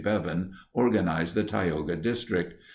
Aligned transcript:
Bevan 0.03 0.53
organized 0.73 1.35
the 1.35 1.43
Tioga 1.43 1.95
District. 1.95 2.55